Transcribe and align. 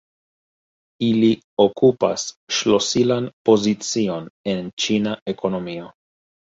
Ili 1.07 1.29
okupas 1.65 2.25
ŝlosilan 2.61 3.29
pozicion 3.51 4.29
en 4.57 4.75
Ĉina 4.87 5.17
ekonomio. 5.37 5.97